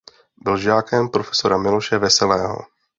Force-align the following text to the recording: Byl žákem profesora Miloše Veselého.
Byl 0.43 0.57
žákem 0.57 1.09
profesora 1.09 1.57
Miloše 1.57 1.97
Veselého. 1.97 2.65